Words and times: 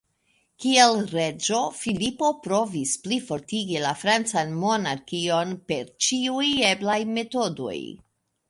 Kiel 0.63 0.95
reĝo, 1.17 1.59
Filipo 1.81 2.29
provis 2.47 2.93
plifortigi 3.05 3.79
la 3.85 3.91
francan 4.05 4.57
monarkion 4.65 5.55
per 5.69 5.95
ĉiuj 6.07 6.51
eblaj 6.75 7.01
metodoj. 7.21 7.79